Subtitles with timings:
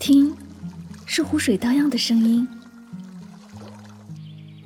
[0.00, 0.34] 听，
[1.04, 2.46] 是湖水荡漾的声音；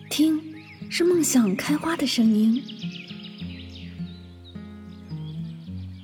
[0.08, 0.40] 听，
[0.88, 2.62] 是梦想开花的声音；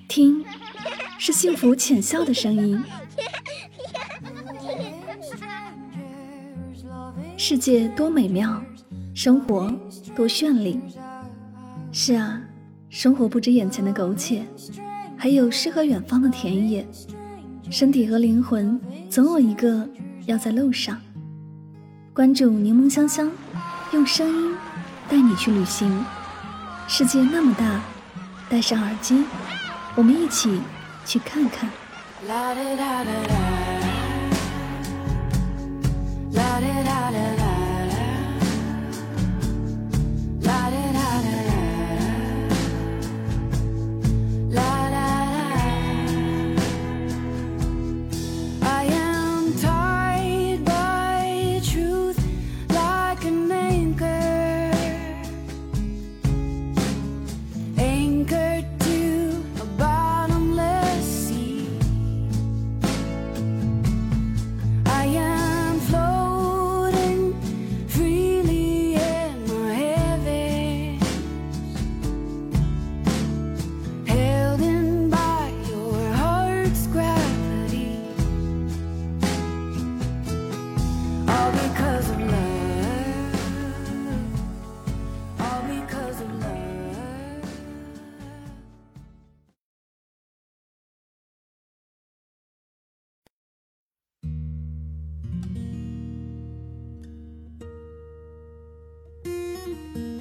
[0.09, 0.45] 听，
[1.17, 2.83] 是幸福浅笑的声音。
[7.37, 8.61] 世界多美妙，
[9.15, 9.73] 生活
[10.17, 10.81] 多绚丽。
[11.93, 12.43] 是啊，
[12.89, 14.45] 生活不止眼前的苟且，
[15.17, 16.85] 还有诗和远方的田野。
[17.71, 19.89] 身体和灵魂总有一个
[20.27, 20.97] 要在路上。
[22.15, 23.29] 关注柠檬香香，
[23.93, 24.55] 用声音
[25.09, 26.07] 带你去旅行。
[26.87, 27.81] 世界那么大，
[28.49, 29.25] 戴上耳机，
[29.97, 30.61] 我们一起
[31.05, 31.69] 去看看。
[32.29, 33.60] 啦啦啦啦啦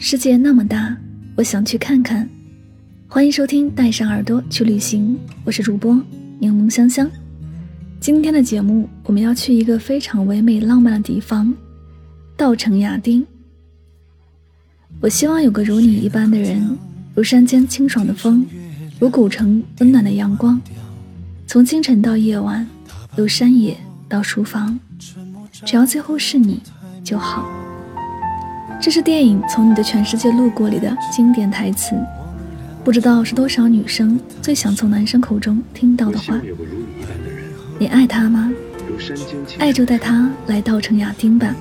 [0.10, 0.98] 世界那么大，
[1.36, 2.28] 我想去看看。
[3.08, 6.02] 欢迎收听《带上耳朵去旅行》，我是主播
[6.40, 7.08] 柠檬香香。
[8.00, 11.54] 今天的节目，我们要去一个非常唯美浪漫的地方——
[12.36, 13.24] 稻城亚丁。
[15.00, 16.76] 我希望有个如你一般的人，
[17.14, 18.44] 如山间清爽的风，
[19.00, 20.60] 如古城温暖的阳光。
[21.46, 22.66] 从清晨到夜晚，
[23.16, 24.80] 由山野到书房，
[25.52, 26.64] 只要最后是你
[27.04, 27.48] 就好。
[28.82, 31.96] 这是电影《从你的全世界路过》里的经典台词，
[32.82, 36.40] 不知道是多少女生最想从男生口中听到的话。
[37.78, 38.50] 你爱他吗？
[39.58, 41.54] 爱就带他来稻城亚丁吧。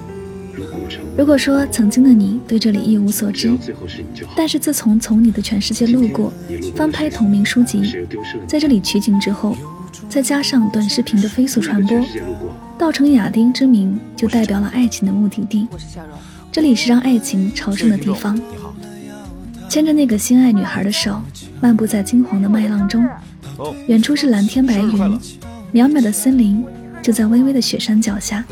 [1.17, 3.53] 如果说曾经的你对这里一无所知，
[4.37, 6.33] 但是自从《从你的全世界路过》
[6.75, 7.83] 翻拍同名书籍，
[8.47, 9.57] 在这里取景之后，
[10.09, 12.01] 再加上短视频的飞速传播，
[12.79, 15.67] 稻城亚丁之名就代表了爱情的目的地。
[16.51, 18.41] 这里是让爱情朝圣的地方。
[19.69, 21.21] 牵着那个心爱女孩的手，
[21.61, 23.07] 漫步在金黄的麦浪中，
[23.87, 24.91] 远处是蓝天白云，
[25.73, 26.65] 渺渺的森林
[27.03, 28.45] 就在巍巍的雪山脚下。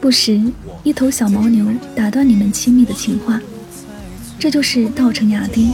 [0.00, 0.40] 不时，
[0.82, 1.66] 一头小牦牛
[1.96, 3.40] 打断你们亲密的情话。
[4.38, 5.72] 这就是稻城亚丁，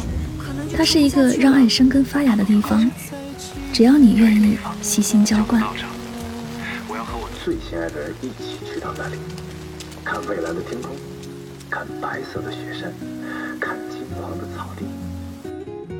[0.75, 2.91] 它是一个让爱生根发芽的地方。
[3.73, 5.63] 只要你愿意悉心浇灌。
[6.89, 9.17] 我要和我最心爱的人一起去到那里，
[10.03, 10.91] 看蔚蓝的天空。
[11.71, 12.93] 看白色的雪山，
[13.61, 14.87] 看金黄的草地，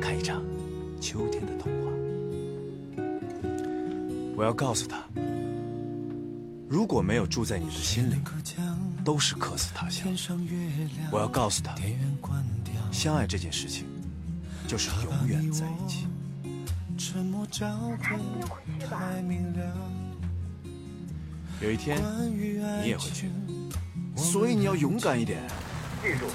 [0.01, 0.41] 看一场
[0.99, 1.91] 秋天的童话。
[4.35, 5.03] 我要告诉他，
[6.69, 8.15] 如果没有住在你的心里，
[9.03, 10.07] 都是客死他乡。
[11.11, 11.75] 我要告诉他，
[12.91, 13.85] 相爱这件事情，
[14.67, 16.05] 就是永远在一起。
[21.61, 22.01] 有一天，
[22.83, 23.29] 你也会去。
[24.17, 25.39] 所以你要勇敢一点，
[26.01, 26.25] 记住，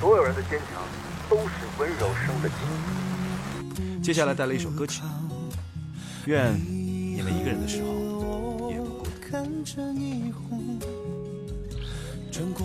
[0.00, 0.82] 所有人的坚强
[1.30, 4.02] 都是温柔生的金。
[4.02, 5.00] 接下来带来一首歌曲，
[6.26, 9.44] 愿你们一个人的时候也不孤单。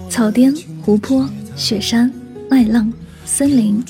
[0.10, 2.12] 草甸、湖泊、雪山、
[2.50, 2.92] 麦浪、
[3.26, 3.82] 森林，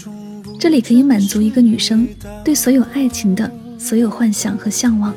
[0.60, 2.08] 这里可以满足一个女生
[2.46, 5.14] 对所有爱情的所有幻想和向往。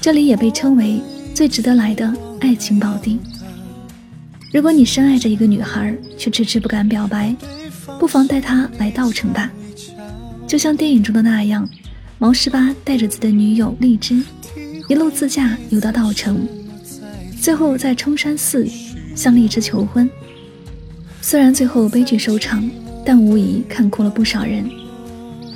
[0.00, 1.00] 这里也被称为
[1.34, 3.20] 最值得来的爱情宝地。
[4.54, 7.34] 如果你深爱着一个女孩，却迟迟不敢表白，
[7.98, 9.50] 不妨带她来稻城吧。
[10.46, 11.68] 就像电影中的那样，
[12.18, 14.22] 毛十八带着自己的女友荔枝，
[14.88, 16.46] 一路自驾游到稻城，
[17.40, 18.64] 最后在冲山寺
[19.16, 20.08] 向荔枝求婚。
[21.20, 22.64] 虽然最后悲剧收场，
[23.04, 24.64] 但无疑看哭了不少人。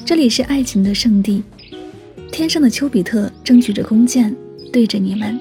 [0.05, 1.45] 这里是爱情的圣地，
[2.33, 4.35] 天上的丘比特正举着弓箭
[4.73, 5.39] 对着你们。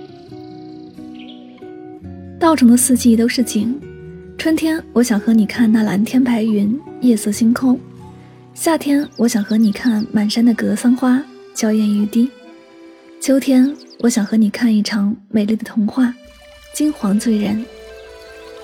[2.47, 3.75] 稻城的四季都是景，
[4.37, 7.75] 春天我想和你看那蓝天白云、夜色星空；
[8.53, 11.21] 夏天我想和你看满山的格桑花
[11.53, 12.29] 娇艳欲滴；
[13.19, 16.13] 秋天我想和你看一场美丽的童话，
[16.73, 17.65] 金黄醉人。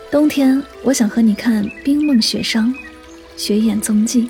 [0.09, 2.73] 冬天，我想和你看冰梦雪殇，
[3.35, 4.29] 雪眼踪迹。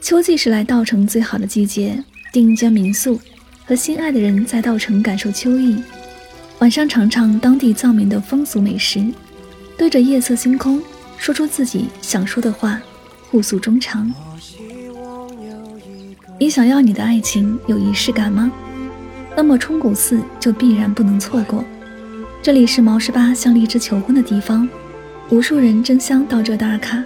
[0.00, 2.02] 秋季是来稻城最好的季节，
[2.32, 3.20] 订一间民宿，
[3.64, 5.80] 和心爱的人在稻城感受秋意。
[6.60, 9.12] 晚上尝尝当地藏民的风俗美食，
[9.76, 10.82] 对着夜色星空，
[11.18, 12.80] 说出自己想说的话，
[13.30, 14.10] 互诉衷肠。
[16.40, 18.50] 你想要你的爱情有仪式感吗？
[19.36, 21.62] 那么冲古寺就必然不能错过。
[22.42, 24.66] 这里是毛十八向荔枝求婚的地方，
[25.28, 27.04] 无数人争相到这打卡，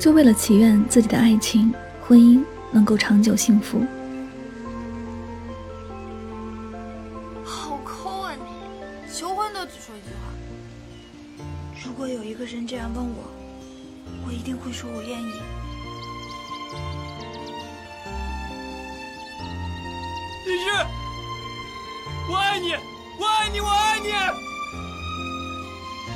[0.00, 1.72] 就为了祈愿自己的爱情、
[2.02, 2.42] 婚姻
[2.72, 3.80] 能够长久幸福。
[7.44, 8.67] 好抠啊你！
[9.12, 10.32] 求婚都只说一句话。
[11.84, 13.24] 如果有一个人这样问我，
[14.26, 15.32] 我一定会说我愿意。
[20.46, 20.70] 李旭，
[22.30, 22.74] 我爱你，
[23.18, 24.12] 我爱你，我爱你，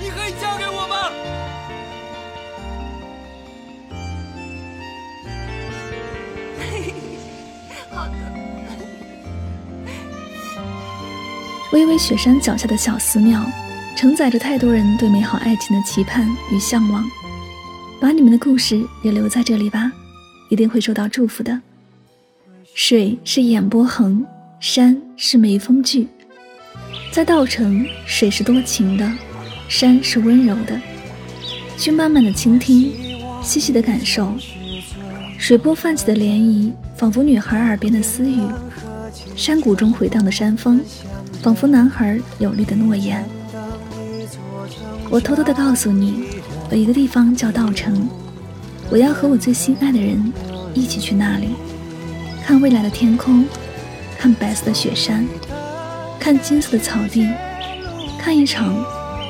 [0.00, 1.41] 你可以嫁给我吗？
[11.72, 13.42] 巍巍雪山脚下的小寺庙，
[13.96, 17.02] 承载着太多人对美好爱情的期盼与向往。
[17.98, 19.90] 把你们的故事也留在这里吧，
[20.50, 21.58] 一定会受到祝福的。
[22.74, 24.22] 水是眼波横，
[24.60, 26.06] 山是眉峰聚。
[27.10, 29.10] 在稻城，水是多情的，
[29.66, 30.78] 山是温柔的。
[31.78, 32.92] 去慢慢的倾听，
[33.42, 34.30] 细细的感受。
[35.38, 38.42] 水波泛起的涟漪，仿佛女孩耳边的私语；
[39.34, 40.80] 山谷中回荡的山风，
[41.42, 43.24] 仿佛男孩有力的诺言。
[45.10, 46.24] 我偷偷的告诉你，
[46.70, 48.08] 有一个地方叫稻城，
[48.88, 50.32] 我要和我最心爱的人
[50.72, 51.48] 一起去那里。
[52.44, 53.44] 看未来的天空，
[54.16, 55.26] 看白色的雪山，
[56.20, 57.28] 看金色的草地，
[58.18, 58.72] 看一场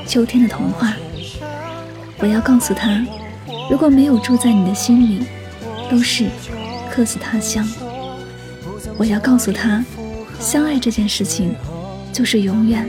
[0.07, 0.93] 秋天的童话。
[2.19, 3.05] 我要告诉他，
[3.71, 5.25] 如果没有住在你的心里，
[5.91, 6.27] 都是
[6.91, 7.67] 客死他乡。
[8.99, 9.83] 我要告诉他，
[10.39, 11.55] 相爱这件事情，
[12.13, 12.89] 就是永远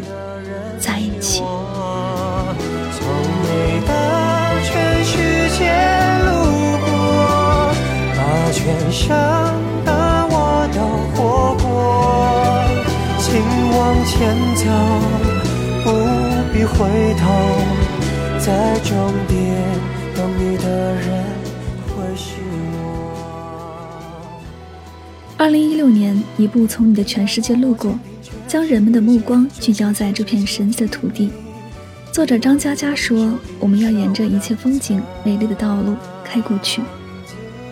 [0.79, 1.43] 在一起。
[8.53, 9.43] 全生。
[13.75, 14.63] 往前走，
[15.83, 15.89] 不
[16.53, 16.77] 必回
[17.15, 17.23] 头，
[18.39, 18.93] 在终
[19.27, 19.37] 点
[20.15, 21.23] 等你的人
[21.87, 22.35] 会是
[22.73, 22.77] 我。
[25.37, 27.91] 二零一六年，一部《从你的全世界路过》，
[28.53, 31.31] 将人们的目光聚焦在这片神奇的土地。
[32.11, 36.79] 作者张嘉佳说：“我们要沿着一切风景美丽的道路开过去，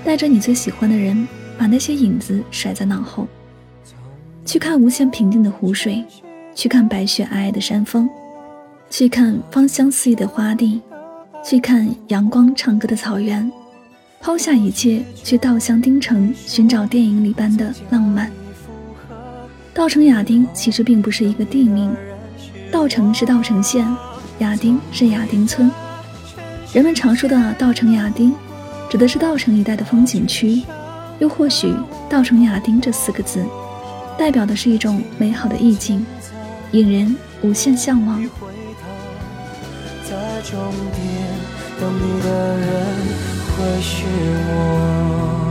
[0.04, 3.28] 带着你最喜欢的人，把那些影子甩在脑后。”
[4.44, 6.04] 去看无限平静的湖水，
[6.56, 8.10] 去看白雪皑皑的山峰，
[8.90, 10.82] 去看芳香四溢的花地，
[11.46, 13.52] 去看阳光唱歌的草原，
[14.20, 18.32] 抛下一切，去稻香丁城寻找电影里般的浪漫。
[19.74, 21.96] 稻城亚丁其实并不是一个地名，
[22.70, 23.88] 稻城是稻城县，
[24.40, 25.72] 亚丁是亚丁村。
[26.74, 28.34] 人们常说的稻城亚丁，
[28.90, 30.62] 指的是稻城一带的风景区，
[31.20, 31.74] 又或许
[32.10, 33.46] 稻城亚丁这四个字。
[34.18, 36.06] 代表的是一种美好的意境，
[36.72, 38.22] 引人无限向往。
[40.04, 40.60] 在终
[40.94, 41.02] 点
[41.80, 42.68] 等你的人
[43.56, 44.06] 会是
[44.50, 45.51] 我，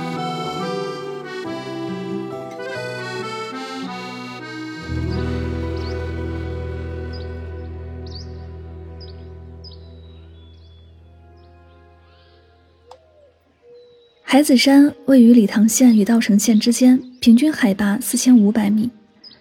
[14.31, 18.89] 海子山位于理塘县与稻城县之间，平均海拔四千五百米，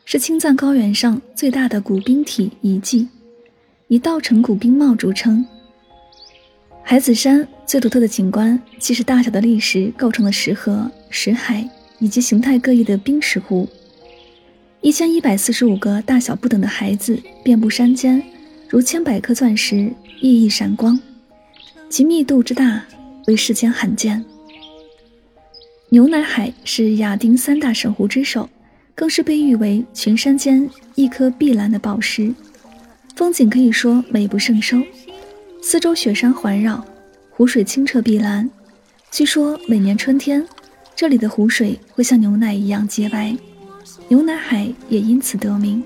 [0.05, 3.07] 是青藏高原上最大的古冰体遗迹，
[3.87, 5.47] 以稻城古冰帽著称。
[6.83, 11.65] 海子山最独特的景观，既是大小的砾石构成的石河、石海，
[12.01, 13.69] 以及形态各异的冰石湖。
[14.81, 18.21] 一千一百四十五个大小不等的孩子遍布山间，
[18.69, 20.99] 如千百颗钻石，熠熠闪光，
[21.89, 22.83] 其密度之大，
[23.29, 24.25] 为世间罕见。
[25.93, 28.49] 牛奶海是亚丁三大神湖之首，
[28.95, 32.33] 更是被誉为群山间一颗碧蓝的宝石，
[33.17, 34.81] 风景可以说美不胜收。
[35.61, 36.85] 四周雪山环绕，
[37.29, 38.49] 湖水清澈碧蓝。
[39.11, 40.47] 据说每年春天，
[40.95, 43.37] 这里的湖水会像牛奶一样洁白，
[44.07, 45.83] 牛奶海也因此得名。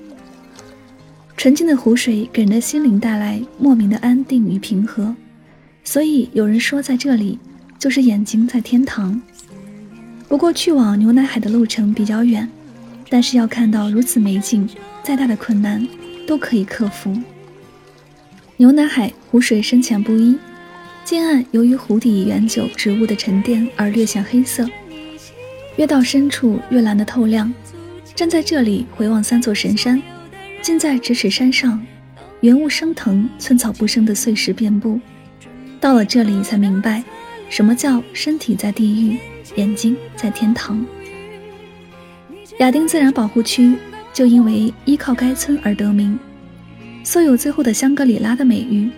[1.34, 5.16] 纯净的湖水给人的心灵带来莫名的安定与平和，
[5.82, 7.38] 所以有人说，在这里
[7.78, 9.18] 就是眼睛在天堂。
[10.34, 12.50] 不过，去往牛奶海的路程比较远，
[13.08, 14.68] 但是要看到如此美景，
[15.00, 15.86] 再大的困难
[16.26, 17.16] 都可以克服。
[18.56, 20.36] 牛奶海湖水深浅不一，
[21.04, 24.68] 近岸由于湖底原久植物的沉淀而略显黑色，
[25.76, 27.54] 越到深处越蓝得透亮。
[28.16, 30.02] 站在这里回望三座神山，
[30.60, 31.80] 近在咫尺山上，
[32.40, 34.98] 原物升腾，寸草不生的碎石遍布。
[35.78, 37.04] 到了这里才明白，
[37.48, 39.16] 什么叫身体在地狱，
[39.56, 40.84] 眼睛在天堂。
[42.58, 43.76] 亚丁自然保护区
[44.12, 46.18] 就因为依靠该村而得名。
[47.02, 48.88] 素有“最后的香格里拉”的美誉，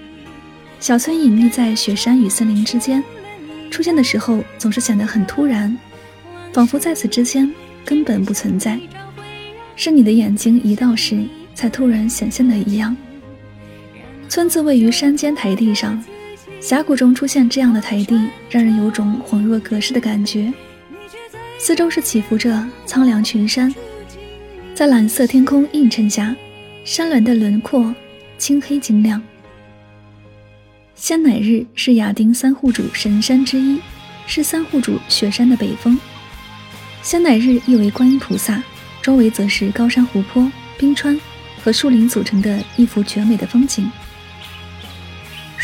[0.79, 3.03] 小村隐匿在雪山与森林之间，
[3.71, 5.77] 出现的时候总是显得很突然，
[6.53, 7.53] 仿佛在此之间
[7.85, 8.79] 根本不存在，
[9.75, 11.25] 是你的眼睛移到时
[11.55, 12.97] 才突然显现的一样。
[14.29, 16.01] 村子位于山间台地上，
[16.61, 20.53] 峡谷中出现这样的台地，让人有种恍若隔世的感觉。
[21.59, 23.73] 四周是起伏着苍凉群山，
[24.75, 26.35] 在蓝色天空映衬下。
[26.85, 27.93] 山峦的轮廓
[28.39, 29.21] 青黑晶亮。
[30.95, 33.81] 仙乃日是亚丁三户主神山之一，
[34.25, 35.99] 是三户主雪山的北峰。
[37.03, 38.63] 仙乃日意为观音菩萨，
[39.03, 40.49] 周围则是高山、湖泊、
[40.79, 41.21] 冰川
[41.61, 43.91] 和树林组成的一幅绝美的风景。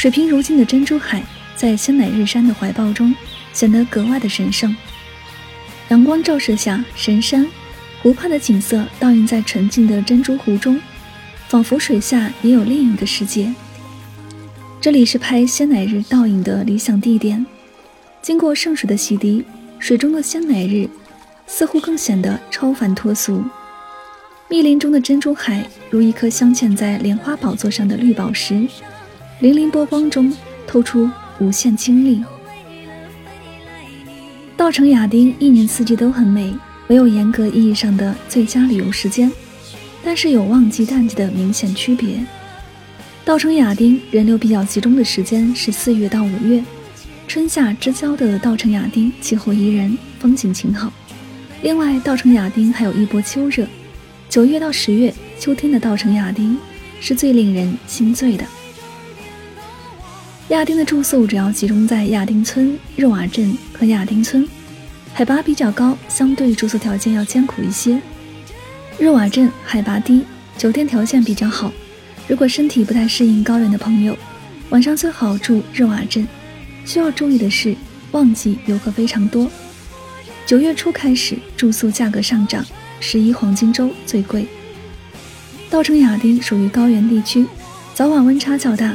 [0.02, 1.23] 水平如镜的珍珠海
[1.54, 3.14] 在仙乃日山的怀抱中
[3.52, 4.75] 显得格外的神圣。
[5.90, 7.47] 阳光照射下，神山、
[8.02, 10.76] 湖畔的景色倒映在纯净的珍珠湖中。
[11.47, 13.54] 仿佛水下也有另一个世界。
[14.80, 17.47] 这里是拍鲜奶日倒影的理想地点。
[18.21, 19.44] 经过圣水的洗涤，
[19.78, 20.88] 水中的鲜奶日
[21.47, 23.44] 似乎更显得超凡脱俗。
[24.49, 28.66] 密林中的珍珠海如一颗镶嵌在莲花宝座上的绿宝石，
[29.41, 30.33] 粼粼波光中
[30.67, 32.23] 透出无限清丽。
[34.57, 36.55] 稻城亚丁一年四季都很美，
[36.87, 39.31] 没有严格意义上的最佳旅游时间。
[40.05, 42.25] 但是有旺季淡季的明显区别。
[43.25, 46.62] 稻城亚丁人流比较集中的时间是四月到五月，
[47.29, 50.93] 春夏之交的稻城亚丁气候宜人，风景晴好。
[51.62, 53.65] 另外，稻城亚丁还有一波秋热，
[54.29, 56.59] 九月到十月，秋天的稻城亚丁
[57.01, 58.45] 是最令人心醉的。
[60.52, 64.47] 亚丁的住宿主要集中在亚丁村、热瓦镇和亚丁村，
[65.14, 67.99] 海拔比较高，相对住宿条件要艰苦一些。
[68.99, 70.26] 热瓦镇海拔低，
[70.59, 71.73] 酒店条件比较好。
[72.28, 74.14] 如果身体不太适应高原的朋友，
[74.68, 76.28] 晚上最好住热瓦镇。
[76.85, 77.75] 需要注意的是，
[78.11, 79.50] 旺季游客非常多。
[80.44, 82.62] 九月初开始，住宿价格上涨，
[83.00, 84.47] 十一黄金周最贵。
[85.71, 87.47] 稻城亚丁属于高原地区，
[87.94, 88.94] 早晚温差较大，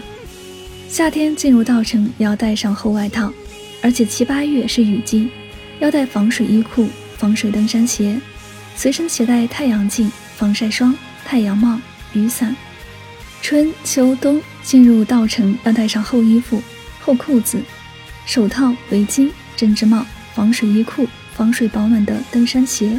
[0.89, 3.32] 夏天进入稻城要带上厚外套，
[3.82, 5.29] 而且七八月是雨季，
[5.79, 8.20] 要带防水衣裤、防水登山鞋。
[8.75, 11.79] 随身携带太阳镜、防晒霜、太阳帽、
[12.13, 12.56] 雨伞。
[13.41, 16.62] 春秋冬进入稻城要带上厚衣服、
[17.01, 17.60] 厚裤子、
[18.25, 22.98] 手套、围巾、针织帽、防水衣裤、防水保暖的登山鞋。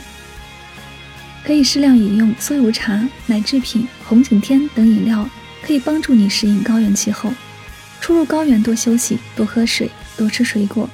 [1.43, 5.29] 可以适量饮用酥油茶、奶制品、红景天等饮料，
[5.63, 7.33] 可以帮助你适应高原气候。
[8.01, 10.89] 出入高原多休息、多喝水、多吃水果，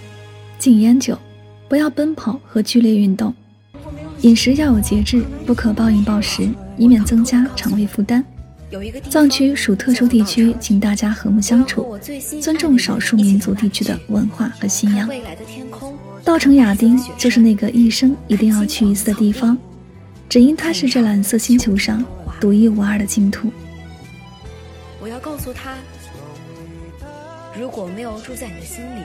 [0.58, 1.18] 禁烟酒，
[1.68, 3.32] 不要奔跑和剧烈运动。
[4.22, 8.24] 饮食要有节制，不可暴饮暴食，以免增加肠胃负担。
[9.08, 11.96] 藏区属特殊地区，请大家和睦相处，
[12.40, 15.08] 尊重少数民族地区的文化和信仰。
[16.24, 19.56] 稻城亚丁就是那个一生一定要去一次的地方，
[20.28, 22.02] 只因它是这蓝色星球上
[22.40, 23.52] 独一无二的净土。
[25.00, 25.74] 我要告诉他，
[27.58, 29.02] 如果没有住在你的心里。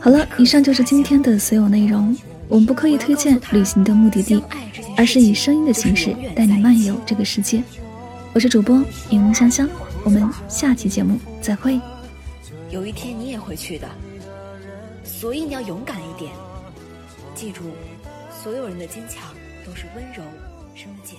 [0.00, 2.16] 好了，以上就是今天的所有内容。
[2.48, 4.42] 我们不刻意推荐旅行的目的地，
[4.96, 7.62] 而是以声音的形式带你漫游这个世界。
[8.34, 8.76] 我是主播
[9.08, 9.68] 柠檬香香，
[10.04, 11.80] 我们下期节目再会。
[12.70, 13.88] 有一天你也会去的，
[15.04, 16.32] 所以你要勇敢一点。
[17.34, 17.62] 记住，
[18.42, 19.22] 所有人的坚强
[19.64, 20.22] 都是温柔
[20.74, 21.16] 生的茧。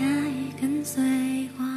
[0.00, 1.02] 大雨跟随
[1.58, 1.69] 我。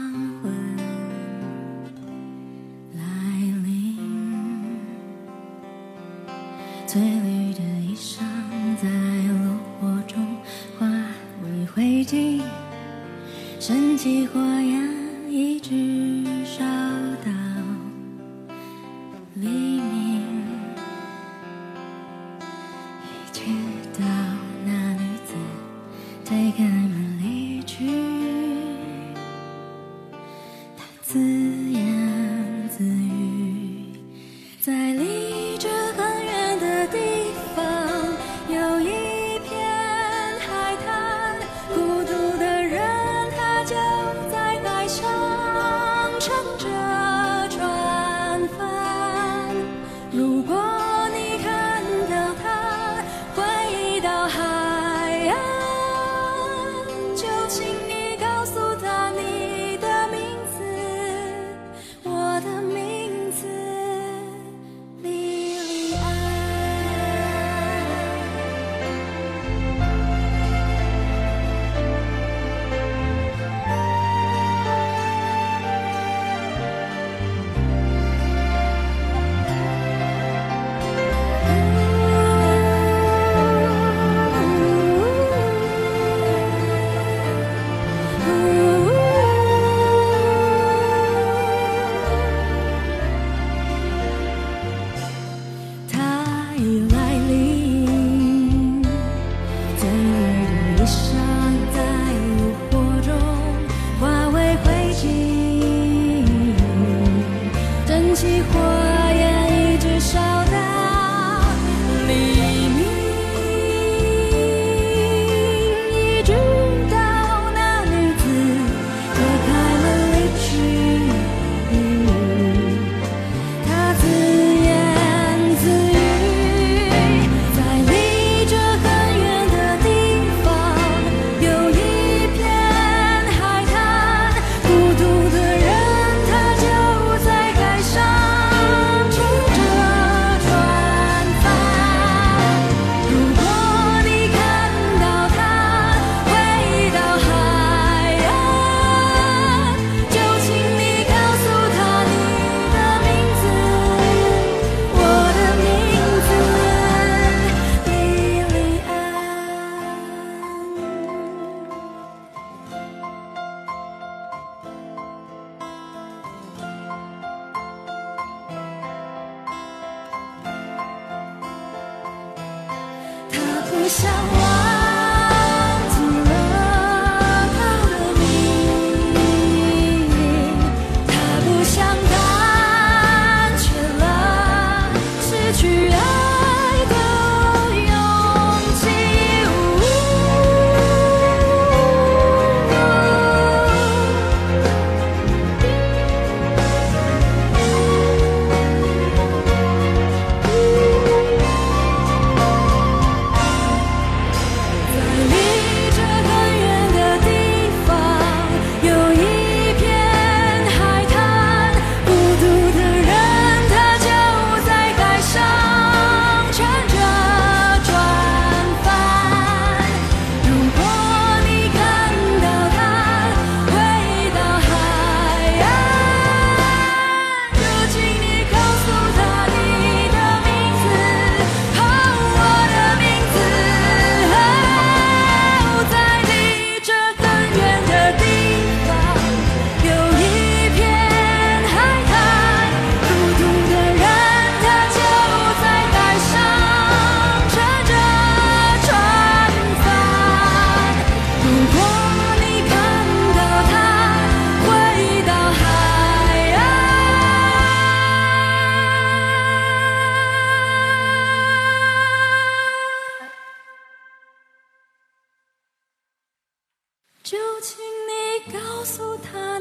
[267.34, 269.53] 就请你告诉他